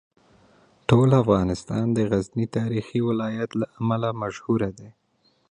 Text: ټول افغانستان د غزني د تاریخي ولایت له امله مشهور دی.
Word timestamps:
ټول 0.89 1.09
افغانستان 1.23 1.85
د 1.93 1.97
غزني 2.09 2.45
د 2.49 2.53
تاریخي 2.57 2.99
ولایت 3.09 3.51
له 3.61 3.65
امله 3.79 4.09
مشهور 4.21 4.61
دی. 4.79 4.89